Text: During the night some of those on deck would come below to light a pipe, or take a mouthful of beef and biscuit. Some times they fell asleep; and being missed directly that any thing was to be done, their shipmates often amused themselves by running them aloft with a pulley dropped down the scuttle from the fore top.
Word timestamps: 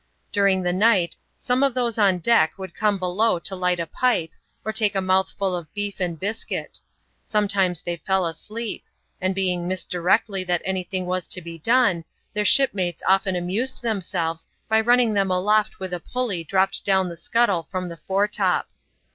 During 0.31 0.63
the 0.63 0.73
night 0.73 1.15
some 1.37 1.61
of 1.61 1.75
those 1.75 1.99
on 1.99 2.17
deck 2.17 2.57
would 2.57 2.73
come 2.73 2.97
below 2.97 3.37
to 3.37 3.55
light 3.55 3.79
a 3.79 3.85
pipe, 3.85 4.31
or 4.65 4.73
take 4.73 4.95
a 4.95 4.99
mouthful 4.99 5.53
of 5.55 5.71
beef 5.75 5.99
and 5.99 6.19
biscuit. 6.19 6.79
Some 7.23 7.47
times 7.47 7.83
they 7.83 7.97
fell 7.97 8.25
asleep; 8.25 8.83
and 9.21 9.35
being 9.35 9.67
missed 9.67 9.91
directly 9.91 10.43
that 10.43 10.63
any 10.65 10.83
thing 10.83 11.05
was 11.05 11.27
to 11.27 11.41
be 11.43 11.59
done, 11.59 12.03
their 12.33 12.45
shipmates 12.45 13.03
often 13.07 13.35
amused 13.35 13.83
themselves 13.83 14.47
by 14.67 14.81
running 14.81 15.13
them 15.13 15.29
aloft 15.29 15.79
with 15.79 15.93
a 15.93 15.99
pulley 15.99 16.43
dropped 16.43 16.83
down 16.83 17.07
the 17.07 17.15
scuttle 17.15 17.67
from 17.69 17.87
the 17.87 17.97
fore 17.97 18.27
top. 18.27 18.69